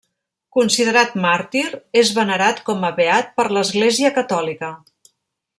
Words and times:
Considerat 0.55 1.13
màrtir, 1.25 1.63
és 2.01 2.11
venerat 2.21 2.63
com 2.71 2.89
a 2.91 2.93
beat 3.03 3.31
per 3.39 3.49
l'Església 3.59 4.15
catòlica. 4.21 4.73